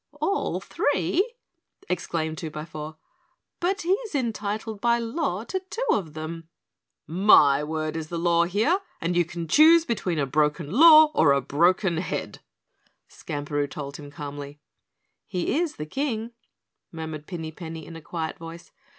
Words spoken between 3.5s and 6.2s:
"But he's entitled by law to two of